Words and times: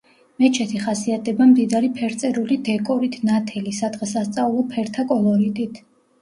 მეჩეთი 0.43 0.79
ხასიათდება 0.85 1.45
მდიდარი 1.49 1.89
ფერწერული 1.99 2.57
დეკორით, 2.69 3.19
ნათელი, 3.29 3.75
სადღესასწაულო 3.81 4.65
ფერთა 4.73 5.07
კოლორიტით. 5.15 5.79